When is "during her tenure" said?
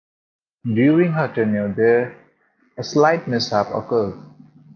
0.65-1.71